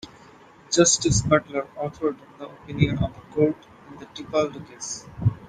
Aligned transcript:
Justice 0.71 1.21
Butler 1.21 1.67
authored 1.77 2.17
the 2.39 2.47
opinion 2.49 2.97
of 3.03 3.13
the 3.13 3.21
Court 3.35 3.67
in 3.87 3.99
the 3.99 4.07
"Tipaldo" 4.07 4.67
case. 4.67 5.05